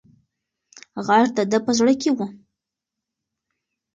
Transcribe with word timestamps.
غږ 1.05 1.25
د 1.37 1.39
ده 1.51 1.57
په 1.65 1.71
زړه 1.77 1.93
کې 2.01 2.09
و. 2.17 2.19